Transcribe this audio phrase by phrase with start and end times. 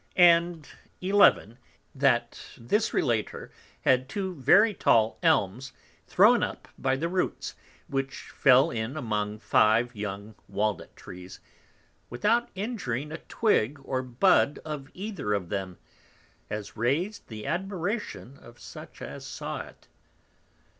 [0.15, 0.67] And
[1.01, 1.59] 11.
[1.93, 3.51] That this Relator
[3.81, 5.73] had two very tall Elms
[6.07, 7.53] thrown up by the Roots,
[7.87, 11.39] which fell in among five young Walnut Trees,
[12.09, 15.77] without injuring a Twig or Bud of either of them,
[16.49, 19.87] as rais'd the admiration of such as saw it.